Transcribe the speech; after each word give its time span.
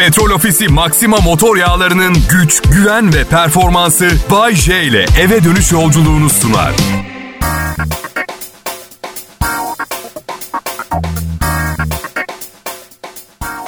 Petrol 0.00 0.30
Ofisi 0.30 0.68
Maxima 0.68 1.16
motor 1.16 1.56
yağlarının 1.56 2.16
güç, 2.30 2.62
güven 2.62 3.14
ve 3.14 3.24
performansı 3.24 4.10
Bay 4.30 4.54
J 4.54 4.84
ile 4.84 5.06
eve 5.20 5.44
dönüş 5.44 5.72
yolculuğunu 5.72 6.30
sunar. 6.30 6.74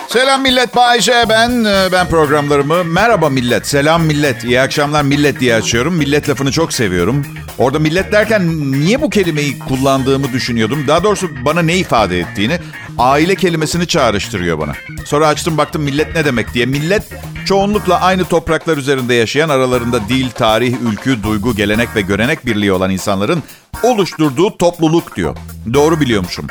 Selam 0.08 0.42
millet, 0.42 0.76
Bayce 0.76 1.24
ben. 1.28 1.64
Ee, 1.64 1.88
Ben 1.92 2.08
programlarımı 2.08 2.84
merhaba 2.84 3.28
millet, 3.28 3.66
selam 3.66 4.02
millet, 4.02 4.44
iyi 4.44 4.60
akşamlar 4.60 5.02
millet 5.02 5.40
diye 5.40 5.54
açıyorum. 5.54 5.94
Millet 5.94 6.28
lafını 6.28 6.52
çok 6.52 6.72
seviyorum. 6.72 7.26
Orada 7.58 7.78
millet 7.78 8.12
derken 8.12 8.72
niye 8.72 9.02
bu 9.02 9.10
kelimeyi 9.10 9.58
kullandığımı 9.58 10.32
düşünüyordum. 10.32 10.84
Daha 10.88 11.04
doğrusu 11.04 11.44
bana 11.44 11.62
ne 11.62 11.76
ifade 11.76 12.18
ettiğini. 12.20 12.58
Aile 12.98 13.34
kelimesini 13.34 13.86
çağrıştırıyor 13.86 14.58
bana. 14.58 14.72
Sonra 15.04 15.28
açtım 15.28 15.58
baktım 15.58 15.82
millet 15.82 16.14
ne 16.14 16.24
demek 16.24 16.54
diye. 16.54 16.66
Millet 16.66 17.02
çoğunlukla 17.44 18.00
aynı 18.00 18.24
topraklar 18.24 18.76
üzerinde 18.76 19.14
yaşayan 19.14 19.48
aralarında 19.48 20.08
dil, 20.08 20.30
tarih, 20.30 20.74
ülkü, 20.82 21.22
duygu, 21.22 21.56
gelenek 21.56 21.96
ve 21.96 22.00
görenek 22.00 22.46
birliği 22.46 22.72
olan 22.72 22.90
insanların 22.90 23.42
oluşturduğu 23.82 24.56
topluluk 24.58 25.16
diyor. 25.16 25.36
Doğru 25.74 26.00
biliyormuşum. 26.00 26.46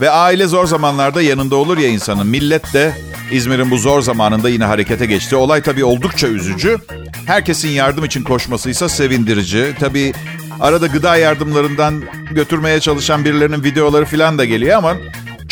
Ve 0.00 0.10
aile 0.10 0.46
zor 0.46 0.66
zamanlarda 0.66 1.22
yanında 1.22 1.56
olur 1.56 1.78
ya 1.78 1.88
insanın. 1.88 2.26
Millet 2.26 2.74
de 2.74 2.92
İzmir'in 3.32 3.70
bu 3.70 3.78
zor 3.78 4.02
zamanında 4.02 4.48
yine 4.48 4.64
harekete 4.64 5.06
geçti. 5.06 5.36
Olay 5.36 5.62
tabii 5.62 5.84
oldukça 5.84 6.28
üzücü. 6.28 6.78
Herkesin 7.26 7.68
yardım 7.68 8.04
için 8.04 8.24
koşmasıysa 8.24 8.88
sevindirici. 8.88 9.74
Tabii 9.80 10.12
arada 10.60 10.86
gıda 10.86 11.16
yardımlarından 11.16 12.02
götürmeye 12.30 12.80
çalışan 12.80 13.24
birilerinin 13.24 13.64
videoları 13.64 14.04
falan 14.04 14.38
da 14.38 14.44
geliyor 14.44 14.78
ama 14.78 14.96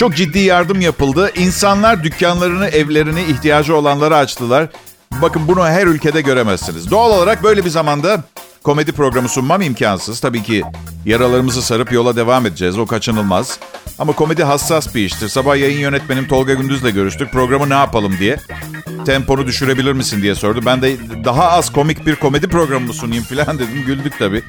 çok 0.01 0.17
ciddi 0.17 0.39
yardım 0.39 0.81
yapıldı. 0.81 1.33
İnsanlar 1.37 2.05
dükkanlarını, 2.05 2.69
evlerini 2.69 3.23
ihtiyacı 3.23 3.77
olanlara 3.77 4.17
açtılar. 4.17 4.69
Bakın 5.23 5.43
bunu 5.49 5.67
her 5.67 5.87
ülkede 5.87 6.21
göremezsiniz. 6.21 6.91
Doğal 6.91 7.11
olarak 7.11 7.43
böyle 7.43 7.65
bir 7.65 7.71
zamanda 7.71 8.25
komedi 8.63 8.93
programı 8.93 9.29
sunmam 9.29 9.63
imkansız. 9.63 10.21
Tabii 10.21 10.43
ki 10.43 10.65
yaralarımızı 11.07 11.63
sarıp 11.63 11.93
yola 11.93 12.17
devam 12.17 12.47
edeceğiz. 12.47 12.79
O 12.79 12.87
kaçınılmaz. 12.87 13.59
Ama 13.99 14.13
komedi 14.13 14.45
hassas 14.45 14.95
bir 14.95 15.05
iştir. 15.05 15.29
Sabah 15.29 15.57
yayın 15.57 15.79
yönetmenim 15.79 16.29
Tolga 16.29 16.55
Gündüz'le 16.55 16.95
görüştük. 16.95 17.33
Programı 17.33 17.69
ne 17.69 17.75
yapalım 17.75 18.17
diye. 18.19 18.37
Temponu 19.07 19.47
düşürebilir 19.47 19.93
misin 19.93 20.23
diye 20.23 20.35
sordu. 20.35 20.61
Ben 20.67 20.83
de 20.83 20.97
daha 21.25 21.51
az 21.51 21.73
komik 21.73 22.07
bir 22.07 22.17
komedi 22.17 22.49
programı 22.49 22.87
mı 22.87 22.93
sunayım 22.93 23.25
falan 23.25 23.59
dedim. 23.59 23.85
Güldük 23.87 24.19
tabii. 24.19 24.43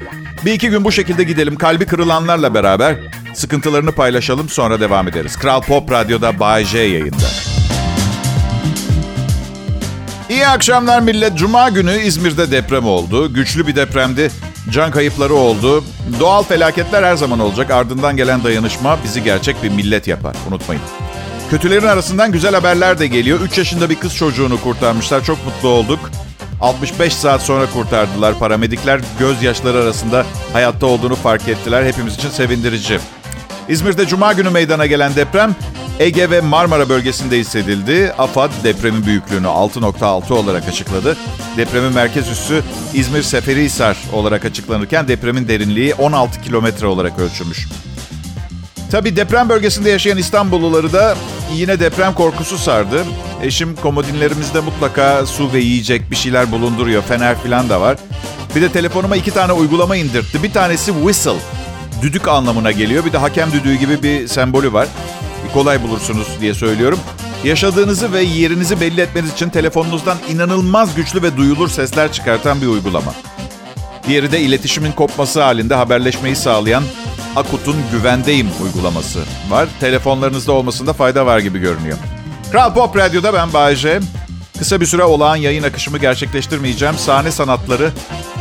Bir 0.45 0.53
iki 0.53 0.69
gün 0.69 0.83
bu 0.83 0.91
şekilde 0.91 1.23
gidelim. 1.23 1.55
Kalbi 1.55 1.85
kırılanlarla 1.85 2.53
beraber 2.53 2.97
sıkıntılarını 3.33 3.91
paylaşalım 3.91 4.49
sonra 4.49 4.79
devam 4.79 5.07
ederiz. 5.07 5.35
Kral 5.35 5.61
Pop 5.61 5.91
Radyo'da 5.91 6.39
Bay 6.39 6.65
J 6.65 6.79
yayında. 6.79 7.27
İyi 10.29 10.47
akşamlar 10.47 10.99
millet. 10.99 11.37
Cuma 11.37 11.69
günü 11.69 12.01
İzmir'de 12.01 12.51
deprem 12.51 12.85
oldu. 12.85 13.33
Güçlü 13.33 13.67
bir 13.67 13.75
depremdi. 13.75 14.31
Can 14.69 14.91
kayıpları 14.91 15.33
oldu. 15.33 15.83
Doğal 16.19 16.43
felaketler 16.43 17.03
her 17.03 17.15
zaman 17.15 17.39
olacak. 17.39 17.71
Ardından 17.71 18.17
gelen 18.17 18.43
dayanışma 18.43 18.97
bizi 19.03 19.23
gerçek 19.23 19.63
bir 19.63 19.69
millet 19.69 20.07
yapar. 20.07 20.35
Unutmayın. 20.49 20.83
Kötülerin 21.49 21.87
arasından 21.87 22.31
güzel 22.31 22.53
haberler 22.55 22.99
de 22.99 23.07
geliyor. 23.07 23.39
3 23.39 23.57
yaşında 23.57 23.89
bir 23.89 23.95
kız 23.95 24.15
çocuğunu 24.15 24.61
kurtarmışlar. 24.61 25.23
Çok 25.23 25.45
mutlu 25.45 25.69
olduk. 25.69 26.11
65 26.61 27.15
saat 27.15 27.41
sonra 27.41 27.65
kurtardılar. 27.73 28.39
Paramedikler 28.39 29.01
gözyaşları 29.19 29.77
arasında 29.77 30.25
hayatta 30.53 30.85
olduğunu 30.85 31.15
fark 31.15 31.47
ettiler. 31.47 31.85
Hepimiz 31.85 32.15
için 32.15 32.29
sevindirici. 32.29 32.99
İzmir'de 33.69 34.05
Cuma 34.05 34.33
günü 34.33 34.49
meydana 34.49 34.85
gelen 34.85 35.15
deprem 35.15 35.55
Ege 35.99 36.29
ve 36.29 36.41
Marmara 36.41 36.89
bölgesinde 36.89 37.37
hissedildi. 37.37 38.13
AFAD 38.17 38.51
depremin 38.63 39.05
büyüklüğünü 39.05 39.47
6.6 39.47 40.33
olarak 40.33 40.67
açıkladı. 40.67 41.17
Depremin 41.57 41.93
merkez 41.93 42.29
üssü 42.29 42.63
İzmir 42.93 43.21
Seferihisar 43.23 43.97
olarak 44.13 44.45
açıklanırken 44.45 45.07
depremin 45.07 45.47
derinliği 45.47 45.93
16 45.93 46.41
kilometre 46.41 46.87
olarak 46.87 47.19
ölçülmüş. 47.19 47.67
Tabii 48.91 49.15
deprem 49.15 49.49
bölgesinde 49.49 49.89
yaşayan 49.89 50.17
İstanbulluları 50.17 50.93
da 50.93 51.15
yine 51.53 51.79
deprem 51.79 52.13
korkusu 52.13 52.57
sardı. 52.57 53.03
Eşim 53.43 53.75
komodinlerimizde 53.75 54.59
mutlaka 54.59 55.25
su 55.25 55.53
ve 55.53 55.59
yiyecek 55.59 56.11
bir 56.11 56.15
şeyler 56.15 56.51
bulunduruyor. 56.51 57.01
Fener 57.01 57.35
falan 57.35 57.69
da 57.69 57.81
var. 57.81 57.97
Bir 58.55 58.61
de 58.61 58.71
telefonuma 58.71 59.15
iki 59.15 59.31
tane 59.31 59.53
uygulama 59.53 59.95
indirtti. 59.95 60.43
Bir 60.43 60.53
tanesi 60.53 60.93
Whistle. 60.93 61.60
Düdük 62.01 62.27
anlamına 62.27 62.71
geliyor. 62.71 63.05
Bir 63.05 63.13
de 63.13 63.17
hakem 63.17 63.51
düdüğü 63.51 63.75
gibi 63.75 64.03
bir 64.03 64.27
sembolü 64.27 64.73
var. 64.73 64.87
Kolay 65.53 65.83
bulursunuz 65.83 66.27
diye 66.41 66.53
söylüyorum. 66.53 66.99
Yaşadığınızı 67.43 68.13
ve 68.13 68.21
yerinizi 68.21 68.81
belli 68.81 69.01
etmeniz 69.01 69.33
için 69.33 69.49
telefonunuzdan 69.49 70.17
inanılmaz 70.29 70.95
güçlü 70.95 71.23
ve 71.23 71.37
duyulur 71.37 71.69
sesler 71.69 72.11
çıkartan 72.11 72.61
bir 72.61 72.67
uygulama. 72.67 73.13
Diğeri 74.07 74.31
de 74.31 74.39
iletişimin 74.39 74.91
kopması 74.91 75.41
halinde 75.41 75.75
haberleşmeyi 75.75 76.35
sağlayan 76.35 76.83
Akut'un 77.35 77.75
Güvendeyim 77.91 78.49
uygulaması 78.63 79.19
var. 79.49 79.69
Telefonlarınızda 79.79 80.51
olmasında 80.51 80.93
fayda 80.93 81.25
var 81.25 81.39
gibi 81.39 81.59
görünüyor. 81.59 81.97
Kral 82.51 82.73
Pop 82.73 82.97
Radyo'da 82.97 83.33
ben 83.33 83.53
Bayece. 83.53 83.99
Kısa 84.59 84.81
bir 84.81 84.85
süre 84.85 85.03
olağan 85.03 85.35
yayın 85.35 85.63
akışımı 85.63 85.97
gerçekleştirmeyeceğim. 85.97 86.95
Sahne 86.97 87.31
sanatları 87.31 87.91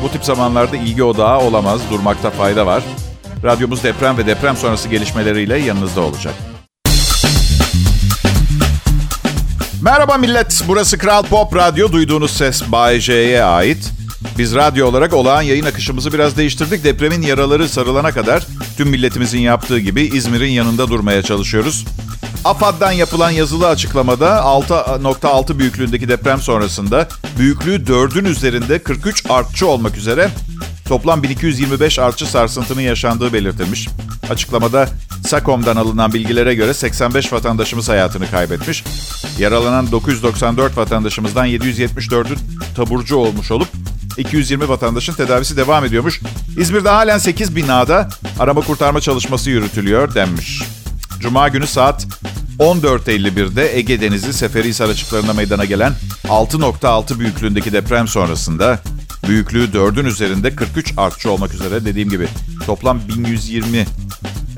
bu 0.02 0.08
tip 0.08 0.24
zamanlarda 0.24 0.76
ilgi 0.76 1.02
odağı 1.04 1.40
olamaz. 1.40 1.80
Durmakta 1.90 2.30
fayda 2.30 2.66
var. 2.66 2.82
Radyomuz 3.44 3.84
deprem 3.84 4.18
ve 4.18 4.26
deprem 4.26 4.56
sonrası 4.56 4.88
gelişmeleriyle 4.88 5.58
yanınızda 5.58 6.00
olacak. 6.00 6.34
Merhaba 9.82 10.16
millet. 10.16 10.62
Burası 10.68 10.98
Kral 10.98 11.22
Pop 11.22 11.56
Radyo. 11.56 11.92
Duyduğunuz 11.92 12.30
ses 12.30 12.62
Bay 12.72 13.00
J'ye 13.00 13.44
ait. 13.44 13.90
Biz 14.38 14.54
radyo 14.54 14.86
olarak 14.86 15.14
olağan 15.14 15.42
yayın 15.42 15.64
akışımızı 15.64 16.12
biraz 16.12 16.36
değiştirdik. 16.36 16.84
Depremin 16.84 17.22
yaraları 17.22 17.68
sarılana 17.68 18.12
kadar 18.12 18.46
tüm 18.76 18.88
milletimizin 18.88 19.38
yaptığı 19.38 19.78
gibi 19.78 20.02
İzmir'in 20.02 20.50
yanında 20.50 20.88
durmaya 20.88 21.22
çalışıyoruz. 21.22 21.84
AFAD'dan 22.44 22.92
yapılan 22.92 23.30
yazılı 23.30 23.68
açıklamada 23.68 24.28
6.6 24.28 25.58
büyüklüğündeki 25.58 26.08
deprem 26.08 26.40
sonrasında 26.40 27.08
büyüklüğü 27.38 27.84
4'ün 27.84 28.24
üzerinde 28.24 28.78
43 28.78 29.24
artçı 29.30 29.66
olmak 29.66 29.96
üzere 29.96 30.30
toplam 30.90 31.22
1225 31.22 31.98
artçı 31.98 32.26
sarsıntının 32.26 32.80
yaşandığı 32.80 33.32
belirtilmiş. 33.32 33.88
Açıklamada 34.30 34.88
SAKOM'dan 35.26 35.76
alınan 35.76 36.12
bilgilere 36.12 36.54
göre 36.54 36.74
85 36.74 37.32
vatandaşımız 37.32 37.88
hayatını 37.88 38.30
kaybetmiş. 38.30 38.84
Yaralanan 39.38 39.92
994 39.92 40.76
vatandaşımızdan 40.76 41.46
774'ü 41.46 42.36
taburcu 42.76 43.16
olmuş 43.16 43.50
olup 43.50 43.68
220 44.18 44.68
vatandaşın 44.68 45.12
tedavisi 45.12 45.56
devam 45.56 45.84
ediyormuş. 45.84 46.20
İzmir'de 46.58 46.88
halen 46.88 47.18
8 47.18 47.56
binada 47.56 48.08
arama 48.38 48.60
kurtarma 48.60 49.00
çalışması 49.00 49.50
yürütülüyor 49.50 50.14
denmiş. 50.14 50.62
Cuma 51.20 51.48
günü 51.48 51.66
saat 51.66 52.06
14.51'de 52.58 53.78
Ege 53.78 54.00
Denizi 54.00 54.32
Seferihisar 54.32 54.88
açıklarında 54.88 55.32
meydana 55.32 55.64
gelen 55.64 55.92
6.6 56.28 57.18
büyüklüğündeki 57.18 57.72
deprem 57.72 58.08
sonrasında 58.08 58.78
büyüklüğü 59.30 59.64
4'ün 59.64 60.04
üzerinde 60.04 60.56
43 60.56 60.94
artçı 60.96 61.30
olmak 61.30 61.54
üzere 61.54 61.84
dediğim 61.84 62.10
gibi 62.10 62.28
toplam 62.66 63.00
1120 63.08 63.86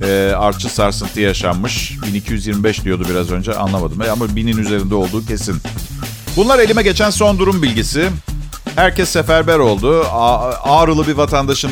e, 0.03 0.33
artçı 0.37 0.69
sarsıntı 0.69 1.21
yaşanmış. 1.21 1.93
1225 2.06 2.84
diyordu 2.84 3.06
biraz 3.11 3.31
önce 3.31 3.55
anlamadım 3.55 3.99
ama 4.12 4.25
1000'in 4.25 4.56
üzerinde 4.56 4.94
olduğu 4.94 5.27
kesin. 5.27 5.56
Bunlar 6.37 6.59
elime 6.59 6.82
geçen 6.82 7.11
son 7.11 7.38
durum 7.38 7.62
bilgisi. 7.62 8.09
Herkes 8.77 9.09
seferber 9.09 9.59
oldu. 9.59 10.05
A- 10.11 10.53
Ağrılı 10.78 11.06
bir 11.06 11.12
vatandaşın 11.12 11.71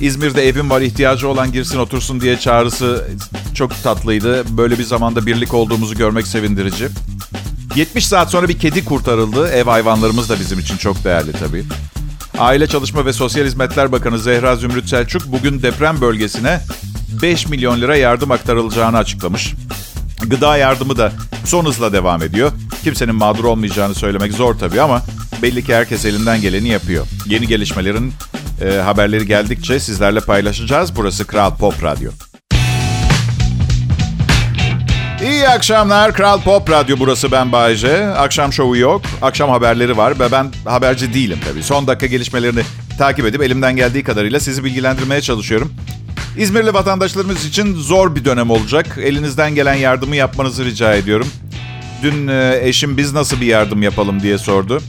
İzmir'de 0.00 0.48
evim 0.48 0.70
var 0.70 0.80
ihtiyacı 0.80 1.28
olan 1.28 1.52
girsin 1.52 1.78
otursun 1.78 2.20
diye 2.20 2.38
çağrısı 2.38 3.08
çok 3.54 3.82
tatlıydı. 3.82 4.56
Böyle 4.56 4.78
bir 4.78 4.84
zamanda 4.84 5.26
birlik 5.26 5.54
olduğumuzu 5.54 5.94
görmek 5.94 6.26
sevindirici. 6.26 6.88
70 7.76 8.06
saat 8.06 8.30
sonra 8.30 8.48
bir 8.48 8.58
kedi 8.58 8.84
kurtarıldı. 8.84 9.48
Ev 9.48 9.64
hayvanlarımız 9.64 10.28
da 10.28 10.40
bizim 10.40 10.58
için 10.58 10.76
çok 10.76 11.04
değerli 11.04 11.32
tabii. 11.32 11.64
Aile 12.40 12.66
Çalışma 12.66 13.06
ve 13.06 13.12
Sosyal 13.12 13.46
Hizmetler 13.46 13.92
Bakanı 13.92 14.18
Zehra 14.18 14.56
Zümrüt 14.56 14.88
Selçuk 14.88 15.32
bugün 15.32 15.62
deprem 15.62 16.00
bölgesine 16.00 16.60
5 17.22 17.48
milyon 17.48 17.80
lira 17.80 17.96
yardım 17.96 18.30
aktarılacağını 18.30 18.98
açıklamış. 18.98 19.54
Gıda 20.26 20.56
yardımı 20.56 20.96
da 20.96 21.12
son 21.44 21.64
hızla 21.64 21.92
devam 21.92 22.22
ediyor. 22.22 22.52
Kimsenin 22.84 23.14
mağdur 23.14 23.44
olmayacağını 23.44 23.94
söylemek 23.94 24.32
zor 24.32 24.54
tabii 24.54 24.80
ama 24.80 25.02
belli 25.42 25.64
ki 25.64 25.74
herkes 25.74 26.04
elinden 26.04 26.40
geleni 26.40 26.68
yapıyor. 26.68 27.06
Yeni 27.26 27.46
gelişmelerin 27.46 28.12
e, 28.60 28.80
haberleri 28.80 29.26
geldikçe 29.26 29.80
sizlerle 29.80 30.20
paylaşacağız. 30.20 30.96
Burası 30.96 31.26
Kral 31.26 31.56
Pop 31.56 31.84
Radyo. 31.84 32.10
İyi 35.22 35.48
akşamlar. 35.48 36.14
Kral 36.14 36.40
Pop 36.40 36.70
Radyo 36.70 36.96
burası 36.98 37.32
ben 37.32 37.52
Bayece. 37.52 38.06
Akşam 38.06 38.52
şovu 38.52 38.76
yok. 38.76 39.02
Akşam 39.22 39.50
haberleri 39.50 39.96
var 39.96 40.20
ve 40.20 40.32
ben 40.32 40.46
haberci 40.64 41.14
değilim 41.14 41.38
tabii. 41.48 41.62
Son 41.62 41.86
dakika 41.86 42.06
gelişmelerini 42.06 42.62
takip 42.98 43.26
edip 43.26 43.42
elimden 43.42 43.76
geldiği 43.76 44.04
kadarıyla 44.04 44.40
sizi 44.40 44.64
bilgilendirmeye 44.64 45.20
çalışıyorum. 45.20 45.72
İzmirli 46.38 46.74
vatandaşlarımız 46.74 47.44
için 47.44 47.74
zor 47.74 48.16
bir 48.16 48.24
dönem 48.24 48.50
olacak. 48.50 48.98
Elinizden 49.02 49.54
gelen 49.54 49.74
yardımı 49.74 50.16
yapmanızı 50.16 50.64
rica 50.64 50.94
ediyorum. 50.94 51.28
Dün 52.02 52.28
e, 52.28 52.58
eşim 52.62 52.96
biz 52.96 53.12
nasıl 53.12 53.40
bir 53.40 53.46
yardım 53.46 53.82
yapalım 53.82 54.22
diye 54.22 54.38
sordu. 54.38 54.82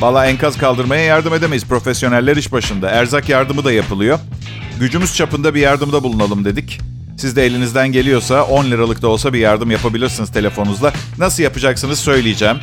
Valla 0.00 0.26
enkaz 0.26 0.58
kaldırmaya 0.58 1.04
yardım 1.04 1.34
edemeyiz. 1.34 1.64
Profesyoneller 1.64 2.36
iş 2.36 2.52
başında. 2.52 2.90
Erzak 2.90 3.28
yardımı 3.28 3.64
da 3.64 3.72
yapılıyor. 3.72 4.18
Gücümüz 4.80 5.14
çapında 5.14 5.54
bir 5.54 5.60
yardımda 5.60 6.02
bulunalım 6.02 6.44
dedik. 6.44 6.80
Siz 7.18 7.36
de 7.36 7.46
elinizden 7.46 7.92
geliyorsa 7.92 8.44
10 8.44 8.64
liralık 8.64 9.02
da 9.02 9.08
olsa 9.08 9.32
bir 9.32 9.38
yardım 9.38 9.70
yapabilirsiniz 9.70 10.32
telefonunuzla. 10.32 10.92
Nasıl 11.18 11.42
yapacaksınız 11.42 11.98
söyleyeceğim. 11.98 12.56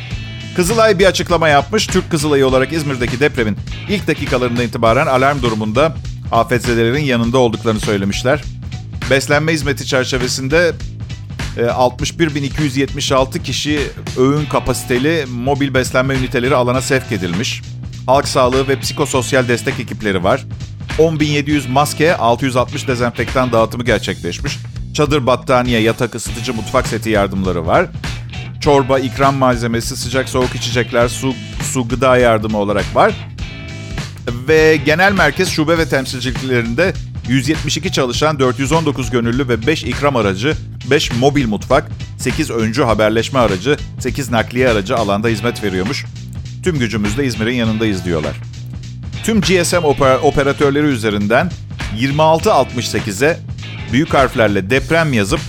Kızılay 0.56 0.98
bir 0.98 1.06
açıklama 1.06 1.48
yapmış. 1.48 1.86
Türk 1.86 2.10
Kızılayı 2.10 2.46
olarak 2.46 2.72
İzmir'deki 2.72 3.20
depremin 3.20 3.56
ilk 3.88 4.06
dakikalarında 4.06 4.62
itibaren 4.62 5.06
alarm 5.06 5.42
durumunda 5.42 5.96
afetzedelerin 6.32 7.02
yanında 7.02 7.38
olduklarını 7.38 7.80
söylemişler. 7.80 8.42
Beslenme 9.10 9.52
hizmeti 9.52 9.86
çerçevesinde 9.86 10.72
61.276 11.56 13.38
e, 13.38 13.42
kişi 13.42 13.80
öğün 14.18 14.46
kapasiteli 14.46 15.26
mobil 15.26 15.74
beslenme 15.74 16.14
üniteleri 16.14 16.54
alana 16.54 16.80
sevk 16.80 17.12
edilmiş. 17.12 17.62
Halk 18.06 18.28
sağlığı 18.28 18.68
ve 18.68 18.80
psikososyal 18.80 19.48
destek 19.48 19.80
ekipleri 19.80 20.24
var. 20.24 20.44
10.700 20.98 21.68
maske, 21.68 22.16
660 22.16 22.88
dezenfektan 22.88 23.52
dağıtımı 23.52 23.84
gerçekleşmiş. 23.84 24.58
Çadır, 24.94 25.26
battaniye, 25.26 25.80
yatak, 25.80 26.14
ısıtıcı, 26.14 26.54
mutfak 26.54 26.86
seti 26.86 27.10
yardımları 27.10 27.66
var. 27.66 27.86
Çorba, 28.60 28.98
ikram 28.98 29.34
malzemesi, 29.34 29.96
sıcak 29.96 30.28
soğuk 30.28 30.54
içecekler, 30.54 31.08
su, 31.08 31.34
su 31.72 31.88
gıda 31.88 32.16
yardımı 32.16 32.58
olarak 32.58 32.96
var. 32.96 33.14
Ve 34.48 34.76
genel 34.84 35.12
merkez 35.12 35.48
şube 35.48 35.78
ve 35.78 35.88
temsilciliklerinde 35.88 36.92
172 37.28 37.92
çalışan 37.92 38.38
419 38.38 39.10
gönüllü 39.10 39.48
ve 39.48 39.66
5 39.66 39.84
ikram 39.84 40.16
aracı, 40.16 40.54
5 40.90 41.12
mobil 41.12 41.46
mutfak, 41.46 41.90
8 42.18 42.50
öncü 42.50 42.82
haberleşme 42.82 43.38
aracı, 43.38 43.76
8 44.00 44.30
nakliye 44.30 44.68
aracı 44.68 44.96
alanda 44.96 45.28
hizmet 45.28 45.64
veriyormuş. 45.64 46.04
Tüm 46.64 46.78
gücümüzle 46.78 47.26
İzmir'in 47.26 47.54
yanındayız 47.54 48.04
diyorlar. 48.04 48.36
Tüm 49.26 49.40
GSM 49.40 49.84
oper 49.84 50.18
operatörleri 50.22 50.86
üzerinden 50.86 51.50
2668'e 51.98 53.38
büyük 53.92 54.14
harflerle 54.14 54.70
deprem 54.70 55.12
yazıp 55.12 55.40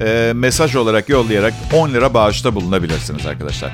e, 0.00 0.32
mesaj 0.34 0.76
olarak 0.76 1.08
yollayarak 1.08 1.54
10 1.72 1.90
lira 1.90 2.14
bağışta 2.14 2.54
bulunabilirsiniz 2.54 3.26
arkadaşlar. 3.26 3.72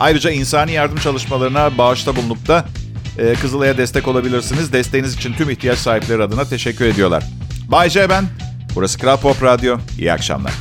Ayrıca 0.00 0.30
insani 0.30 0.72
yardım 0.72 0.98
çalışmalarına 0.98 1.78
bağışta 1.78 2.16
bulunup 2.16 2.48
da 2.48 2.64
e, 3.18 3.34
Kızılay'a 3.34 3.78
destek 3.78 4.08
olabilirsiniz. 4.08 4.72
Desteğiniz 4.72 5.14
için 5.14 5.32
tüm 5.32 5.50
ihtiyaç 5.50 5.78
sahipleri 5.78 6.22
adına 6.22 6.44
teşekkür 6.44 6.84
ediyorlar. 6.84 7.24
Bay 7.68 7.90
J 7.90 8.10
ben. 8.10 8.24
Burası 8.74 8.98
Kral 8.98 9.16
Pop 9.16 9.42
Radyo. 9.42 9.78
İyi 9.98 10.12
akşamlar. 10.12 10.52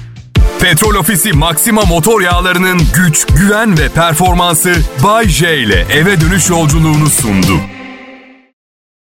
Petrol 0.59 0.95
Ofisi 0.95 1.33
Maxima 1.33 1.81
motor 1.81 2.21
yağlarının 2.21 2.81
güç, 2.95 3.25
güven 3.25 3.77
ve 3.77 3.89
performansı 3.89 4.75
Bay 5.03 5.27
J 5.27 5.57
ile 5.57 5.85
eve 5.93 6.21
dönüş 6.21 6.49
yolculuğunu 6.49 7.09
sundu. 7.09 7.80